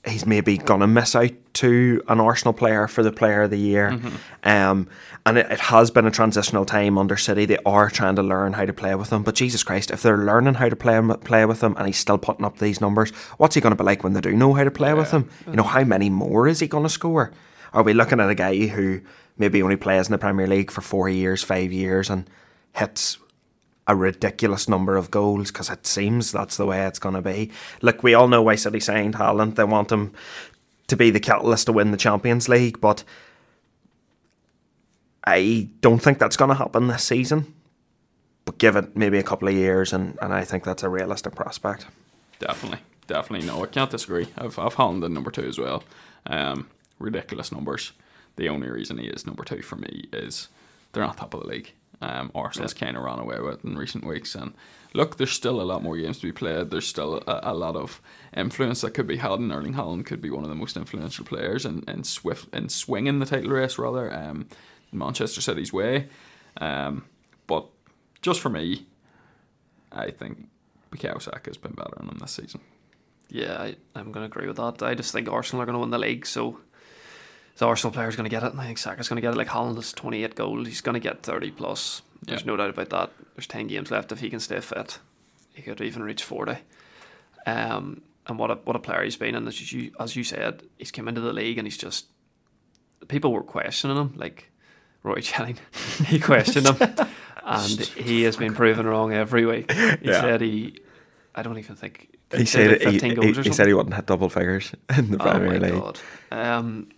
[0.06, 3.98] he's maybe gonna miss out to an Arsenal player for the Player of the Year.
[4.44, 4.88] Um,
[5.24, 7.44] and it, it has been a transitional time under City.
[7.44, 9.24] They are trying to learn how to play with him.
[9.24, 12.18] But Jesus Christ, if they're learning how to play play with him, and he's still
[12.18, 14.62] putting up these numbers, what's he going to be like when they do know how
[14.62, 15.28] to play with him?
[15.46, 17.32] You know, how many more is he going to score?
[17.72, 19.00] Are we looking at a guy who
[19.38, 22.30] maybe only plays in the Premier League for four years, five years, and
[22.76, 23.18] hits
[23.86, 27.50] a ridiculous number of goals because it seems that's the way it's going to be.
[27.82, 29.54] Look, we all know why City signed Haaland.
[29.54, 30.12] They want him
[30.88, 33.04] to be the catalyst to win the Champions League, but
[35.24, 37.54] I don't think that's going to happen this season.
[38.44, 41.34] But give it maybe a couple of years, and, and I think that's a realistic
[41.34, 41.86] prospect.
[42.38, 43.46] Definitely, definitely.
[43.46, 44.28] No, I can't disagree.
[44.38, 45.82] I've I've Haaland in number two as well.
[46.26, 46.68] Um,
[47.00, 47.92] ridiculous numbers.
[48.36, 50.48] The only reason he is number two for me is
[50.92, 51.72] they're not top of the league.
[52.02, 54.52] Um, Arsenal's kind of run away with in recent weeks, and
[54.92, 56.70] look, there's still a lot more games to be played.
[56.70, 58.02] There's still a, a lot of
[58.36, 61.24] influence that could be had, and Erling Haaland could be one of the most influential
[61.24, 64.12] players in, in swift in swinging the title race rather.
[64.12, 64.48] Um,
[64.92, 66.08] in Manchester City's way.
[66.58, 67.04] Um,
[67.46, 67.66] but
[68.22, 68.86] just for me,
[69.92, 70.48] I think
[70.90, 72.60] Bukayo Saka has been better than him this season.
[73.28, 74.82] yeah, I, I'm going to agree with that.
[74.82, 76.60] I just think Arsenal are going to win the league, so
[77.58, 79.36] the Arsenal player's going to get it, and I think Saka's going to get it.
[79.36, 82.02] Like Haaland has 28 goals, he's going to get 30 plus.
[82.22, 82.46] There's Yeah.
[82.48, 83.10] no doubt about that.
[83.34, 84.12] There's 10 games left.
[84.12, 84.98] If he can stay fit,
[85.54, 86.56] he could even reach 40.
[87.46, 90.62] Um, and what a what a player he's been, and as you as you said,
[90.78, 92.06] he's come into the league and he's just
[93.08, 94.50] people were questioning him, like
[95.04, 95.58] Roy Chelling.
[96.06, 96.76] he questioned him,
[97.44, 99.70] and he has been proven wrong every week.
[99.70, 100.20] He Yeah.
[100.20, 100.80] said he,
[101.36, 104.28] I don't even think He, said, like he, he, he said he wouldn't hit double
[104.28, 105.80] figures in the Oh Premier my League.
[105.80, 106.00] god.
[106.32, 106.88] Um,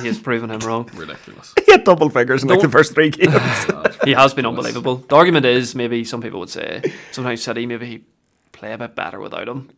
[0.00, 0.88] he has proven him wrong.
[0.94, 1.54] Ridiculous.
[1.64, 3.34] He had double figures in like the first three games.
[4.04, 4.96] He has been unbelievable.
[4.98, 8.04] The argument is maybe some people would say sometimes City maybe he
[8.52, 9.70] play a bit better without him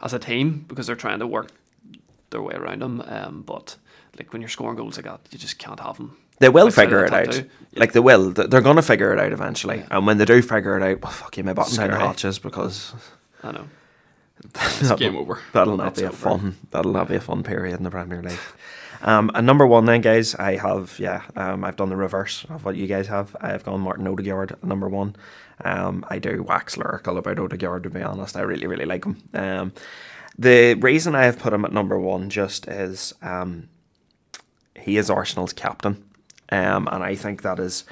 [0.00, 1.50] as a team because they're trying to work
[2.30, 3.02] their way around him.
[3.04, 3.76] Um, but
[4.18, 6.16] like when you're scoring goals like that, you just can't have him.
[6.38, 7.34] They will outside figure it out.
[7.36, 7.42] Yeah.
[7.76, 8.30] Like they will.
[8.30, 9.84] They're going to figure it out eventually.
[9.90, 12.06] And when they do figure it out, well, fuck you, my bottom down the Scary.
[12.08, 12.94] hatches because
[13.42, 13.68] I know.
[14.80, 15.40] It's game over.
[15.52, 16.16] that'll not be a over.
[16.16, 16.56] fun.
[16.70, 18.38] That'll not be a fun period in the Premier League.
[19.02, 22.64] Um, and number one, then, guys, I have yeah, um, I've done the reverse of
[22.64, 23.36] what you guys have.
[23.40, 25.16] I have gone Martin Odegaard number one.
[25.62, 28.36] Um, I do wax lyrical about Odegaard to be honest.
[28.36, 29.22] I really, really like him.
[29.34, 29.72] Um,
[30.38, 33.68] the reason I have put him at number one just is um,
[34.74, 36.02] he is Arsenal's captain,
[36.50, 37.84] um, and I think that is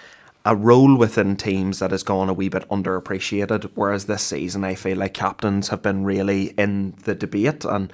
[0.45, 3.71] a role within teams that has gone a wee bit underappreciated.
[3.75, 7.93] Whereas this season, I feel like captains have been really in the debate, and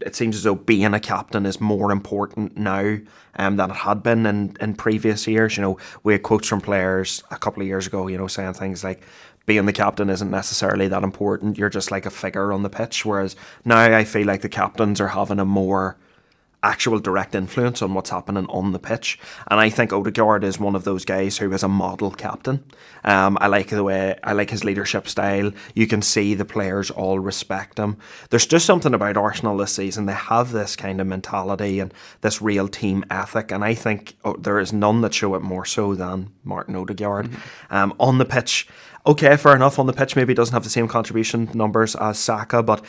[0.00, 2.98] it seems as though being a captain is more important now
[3.36, 5.56] um, than it had been in, in previous years.
[5.56, 8.54] You know, we had quotes from players a couple of years ago, you know, saying
[8.54, 9.02] things like,
[9.44, 11.58] being the captain isn't necessarily that important.
[11.58, 13.04] You're just like a figure on the pitch.
[13.04, 15.96] Whereas now I feel like the captains are having a more
[16.62, 19.18] actual direct influence on what's happening on the pitch.
[19.48, 22.64] And I think Odegaard is one of those guys who is a model captain.
[23.04, 25.52] Um, I like the way I like his leadership style.
[25.74, 27.96] You can see the players all respect him.
[28.30, 30.06] There's just something about Arsenal this season.
[30.06, 34.36] They have this kind of mentality and this real team ethic, and I think oh,
[34.36, 37.26] there is none that show it more so than Martin Odegaard.
[37.26, 37.74] Mm-hmm.
[37.74, 38.68] Um, on the pitch,
[39.06, 39.78] okay, fair enough.
[39.78, 42.84] On the pitch, maybe doesn't have the same contribution numbers as Saka, but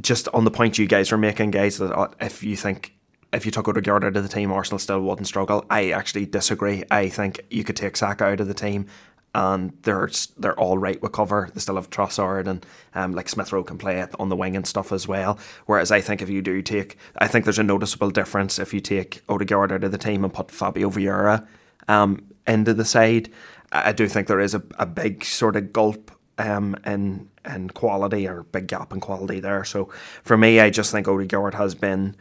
[0.00, 2.94] just on the point you guys were making, guys, that uh, if you think
[3.32, 5.64] if you took Odegaard out of the team, Arsenal still wouldn't struggle.
[5.70, 6.84] I actually disagree.
[6.90, 8.86] I think you could take Saka out of the team
[9.34, 11.50] and they're they're all right with cover.
[11.54, 14.56] They still have Trossard and um, like Smith Rowe can play it on the wing
[14.56, 15.38] and stuff as well.
[15.66, 18.80] Whereas I think if you do take, I think there's a noticeable difference if you
[18.80, 21.46] take Odegaard out of the team and put Fabio Vieira
[21.88, 23.30] um, into the side.
[23.72, 28.26] I do think there is a, a big sort of gulp um, in in quality
[28.26, 29.64] or big gap in quality there.
[29.64, 29.90] So
[30.24, 32.16] for me, I just think Odegaard has been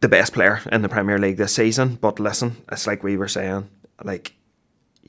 [0.00, 1.96] the best player in the Premier League this season.
[2.00, 3.68] But listen, it's like we were saying,
[4.04, 4.34] like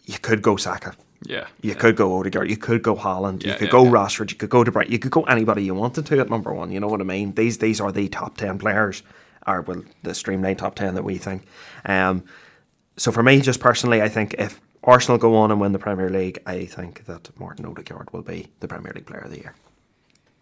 [0.05, 0.95] you could go Saka.
[1.23, 1.47] Yeah.
[1.61, 1.75] You yeah.
[1.75, 2.49] could go Odegaard.
[2.49, 3.85] You could go Haaland, Yeah, you could yeah, go.
[3.85, 4.31] Rashford.
[4.31, 4.89] You could go De Bruyne.
[4.89, 6.71] You could go anybody you wanted to at number one.
[6.71, 7.33] You know what I mean?
[7.33, 9.03] These these are the top ten players,
[9.45, 11.43] or well, the streamline top ten that we think.
[11.85, 12.23] Um,
[12.97, 16.09] so for me, just personally, I think if Arsenal go on and win the Premier
[16.09, 19.55] League, I think that Martin Odegaard will be the Premier League Player of the Year.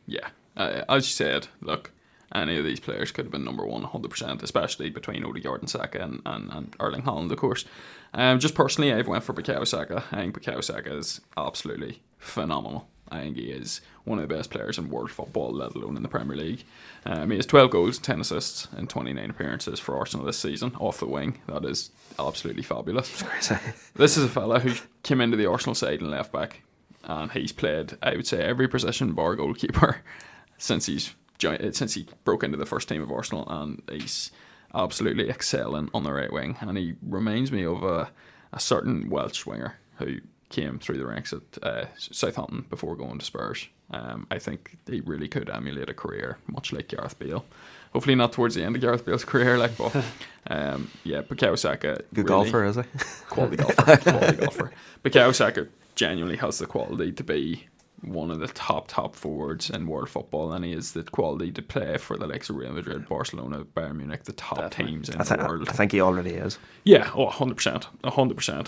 [0.06, 1.92] Yeah, uh, as you said, look,
[2.34, 6.02] any of these players could have been number one 100%, especially between Odegaard and Saka
[6.02, 7.66] and, and, and Erling Haaland, of course.
[8.14, 10.04] Um, just personally, I've went for Bukayo Saka.
[10.12, 12.88] I think Bukayo Saka is absolutely phenomenal.
[13.10, 16.04] I think he is one of the best players in world football, let alone in
[16.04, 16.64] the Premier League.
[17.06, 21.00] Um, he has 12 goals, 10 assists, and 29 appearances for Arsenal this season off
[21.00, 21.40] the wing.
[21.48, 23.24] That is absolutely fabulous.
[23.96, 26.62] this is a fella who came into the Arsenal side and left back,
[27.04, 30.02] and he's played, I would say, every position bar goalkeeper
[30.58, 34.32] since he's since he broke into the first team of Arsenal, and he's
[34.74, 36.58] absolutely excelling on the right wing.
[36.62, 38.10] And he reminds me of a,
[38.54, 40.18] a certain Welsh winger who
[40.50, 43.68] came through the ranks at uh, Southampton before going to Spurs.
[43.92, 47.46] Um, I think he really could emulate a career much like Gareth Bale.
[47.94, 49.96] Hopefully not towards the end of Gareth Bale's career, like, but
[50.48, 52.84] um, yeah, Bukayo Saka, good really, golfer, is he?
[53.30, 54.72] Quality golfer, quality golfer.
[55.04, 57.68] Bukayo Saka genuinely has the quality to be
[58.02, 61.62] one of the top top forwards in world football, and he has the quality to
[61.62, 64.86] play for the likes of Real Madrid, Barcelona, Bayern Munich, the top Definitely.
[64.94, 65.68] teams in I, th- the world.
[65.70, 66.60] I think he already is.
[66.84, 67.88] Yeah, oh, 100%.
[68.04, 68.68] 100%.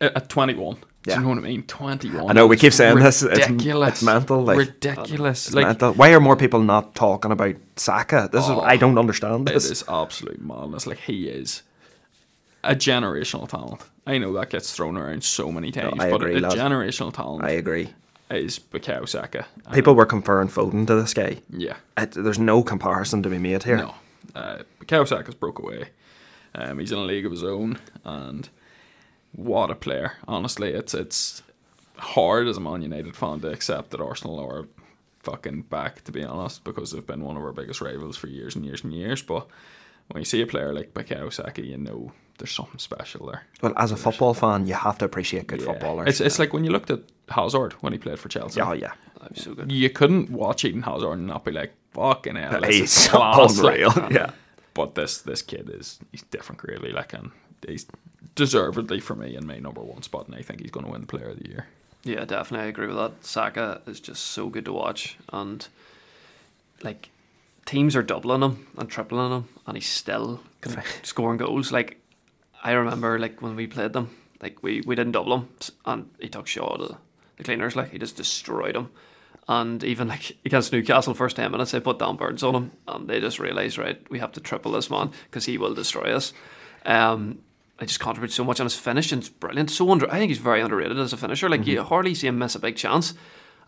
[0.00, 0.74] At at 21.
[0.76, 1.16] Do Yeah.
[1.18, 1.62] you know what I mean?
[1.64, 2.30] 21.
[2.30, 3.22] I know we keep is saying this.
[3.22, 3.88] It's, Ridiculous.
[3.90, 4.42] it's mental.
[4.42, 5.46] Like, ridiculous.
[5.46, 5.92] it's like, mental.
[5.92, 8.28] Why are more people not talking about Saka?
[8.32, 9.70] This is Oh, I don't understand it this.
[9.70, 10.86] is absolute madness.
[10.86, 11.62] Like, he is
[12.64, 13.82] a generational talent.
[14.06, 16.52] I know that gets thrown around so many times, I but agree, a lad.
[16.54, 17.90] generational talent I agree.
[18.38, 19.46] Is Bukayo Saka.
[19.72, 21.40] People were comparing Foden to this guy.
[21.50, 21.76] Yeah.
[21.96, 23.76] It, there's no comparison to be made here.
[23.76, 23.94] No.
[24.34, 25.90] Uh, Bukayo Saka's broke away.
[26.54, 28.48] Um, he's in a league of his own, and
[29.32, 30.12] what a player!
[30.28, 31.42] Honestly, it's it's
[31.96, 34.66] hard as a Man United fan to accept that Arsenal are
[35.20, 36.04] fucking back.
[36.04, 38.84] To be honest, because they've been one of our biggest rivals for years and years
[38.84, 39.20] and years.
[39.22, 39.48] But
[40.12, 43.42] when you see a player like Bukayo Saka, you know there's something special there.
[43.60, 45.66] Well, as a football fan, you have to appreciate good Yeah.
[45.66, 46.08] footballers.
[46.08, 48.60] It's it's like when you looked at Hazard when he played for Chelsea.
[48.60, 49.70] oh yeah, That'd so good.
[49.72, 53.58] You couldn't watch Eden Hazard and not be like, "Fucking hell, this he's is class."
[53.58, 54.12] like- unreal.
[54.12, 54.30] yeah,
[54.74, 57.30] But this this kid is he's different really like and
[57.66, 57.86] he's
[58.34, 61.06] deservedly for me in my number one spot and I think he's gonna win the
[61.06, 61.66] player of the year.
[62.02, 63.24] Yeah, definitely, I agree with that.
[63.24, 65.66] Saka is just so good to watch, and
[66.82, 67.08] like
[67.64, 70.40] teams are doubling him and tripling him, and he's still
[71.02, 71.72] scoring goals.
[71.72, 71.98] Like
[72.62, 74.10] I remember, like when we played them,
[74.42, 75.48] like we, we didn't double him,
[75.86, 76.96] and he took shot of
[77.36, 77.76] the, cleaners.
[77.76, 78.90] Like he just destroyed them.
[79.46, 83.08] And even like against Newcastle, first ten minutes, they put down birds on him, and
[83.08, 86.32] they just realised, right, we have to triple this man because he will destroy us.
[86.86, 87.40] Um,
[87.78, 89.70] I just contribute so much, and his finishing's brilliant.
[89.70, 91.48] So under, I think he's very underrated as a finisher.
[91.48, 93.14] Like you hardly see him miss a big chance,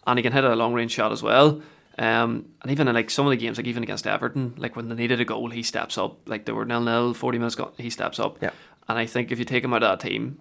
[0.07, 1.61] and he can hit a long range shot as well.
[1.99, 4.89] Um, and even in like some of the games, like even against Everton, like when
[4.89, 6.29] they needed a goal, he steps up.
[6.29, 8.41] Like they were nil nil, forty minutes gone, he steps up.
[8.43, 8.51] Yeah.
[8.89, 10.39] And I think if you take him out of that team,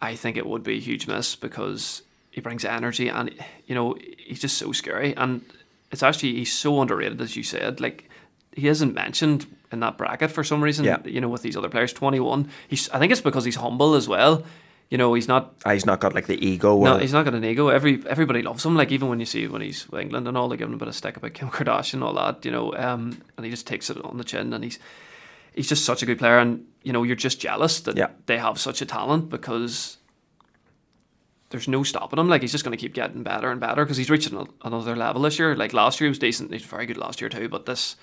[0.00, 2.02] I think it would be a huge miss because
[2.38, 3.26] he brings energy and
[3.66, 3.96] you know
[4.28, 5.42] he's just so scary and
[5.90, 8.08] it's actually he's so underrated as you said like
[8.54, 10.98] he isn't mentioned in that bracket for some reason Yeah.
[11.04, 14.06] you know with these other players 21 he's I think it's because he's humble as
[14.08, 14.44] well
[14.88, 16.78] you know he's not Ah, he's not got like the ego.
[16.84, 17.68] no, or, he's not got an ego.
[17.68, 18.74] Every everybody loves him.
[18.76, 20.78] Like even when you see when he's with England and all, they give him a
[20.78, 22.72] bit of stick about Kim Kardashian and all that, you know.
[22.74, 24.78] Um, and he just takes it on the chin, and he's
[25.52, 26.38] he's just such a good player.
[26.38, 28.08] And you know, you're just jealous that Yeah.
[28.24, 29.97] they have such a talent because
[31.50, 32.28] there's no stopping him.
[32.28, 34.94] Like he's just going to keep getting better and better because he's reaching a- another
[34.96, 35.56] level this year.
[35.56, 36.52] Like last year he was decent.
[36.52, 37.96] He's very good last year too, but this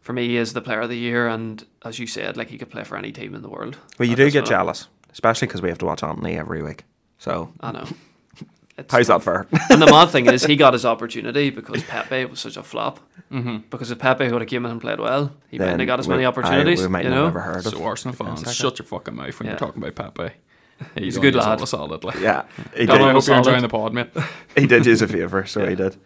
[0.00, 1.28] for me, is the player of the year.
[1.28, 3.76] And as you said, like he could play for any team in the world.
[3.98, 4.48] Well, you do get minute.
[4.48, 6.84] jealous, especially because we have to watch Antony every week.
[7.18, 7.86] So I know.
[8.78, 9.46] It's- how's that fair?
[9.70, 13.00] And the mad thing is, he got his opportunity because Pepe was such a flop.
[13.32, 13.56] Mm-hmm.
[13.70, 16.06] Because if Pepe would have came in and played well, he mightn't have got as
[16.08, 16.80] many aye, opportunities.
[16.80, 17.24] we might you not know?
[17.24, 17.72] have ever heard of.
[17.72, 19.52] So Arsenal fans, shut your fucking mouth when Yeah.
[19.52, 20.34] you're talking about Pepe.
[20.94, 21.60] He's, a good only lad.
[21.60, 22.20] A solid, like.
[22.20, 23.04] Yeah, he Don't did.
[23.04, 23.20] I know.
[23.20, 24.10] hope you're enjoying the pod, mate.
[24.56, 25.96] he did use a favour, so he did.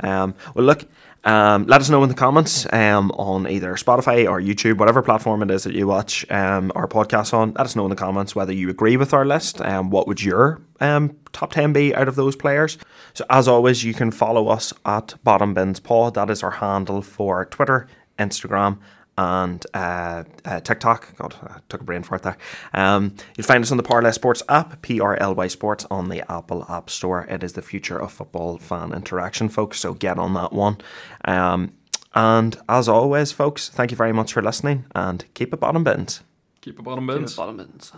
[0.00, 0.84] Um, well, look,
[1.24, 5.42] um, let us know in the comments um, on either Spotify or YouTube, whatever platform
[5.42, 7.52] it is that you watch um, our podcast on.
[7.52, 9.60] Let us know in the comments whether you agree with our list.
[9.60, 12.76] and what would your um, top 10 be out of those players?
[13.14, 16.14] So, as always, you can follow us at Bottom Bins Pod.
[16.14, 17.86] That is our handle for Twitter,
[18.18, 18.78] Instagram,
[19.18, 21.16] and uh, uh, TikTok.
[21.16, 22.36] God, I took a brain fart there.
[22.72, 26.88] Um, you'll find us on the Parlay Sports app, PRLY Sports, on the Apple App
[26.90, 27.26] Store.
[27.28, 29.80] It is the future of football fan interaction, folks.
[29.80, 30.78] So get on that one.
[31.24, 31.72] Um,
[32.14, 36.22] and as always, folks, thank you very much for listening and keep it bottom bins.
[36.60, 37.34] Keep it bottom Keep it bins.
[37.36, 37.92] bottom bins.